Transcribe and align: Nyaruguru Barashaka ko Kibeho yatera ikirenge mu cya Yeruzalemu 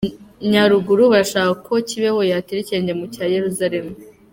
Nyaruguru 0.49 1.03
Barashaka 1.11 1.53
ko 1.65 1.73
Kibeho 1.89 2.19
yatera 2.31 2.59
ikirenge 2.61 2.93
mu 2.99 3.05
cya 3.13 3.23
Yeruzalemu 3.33 3.93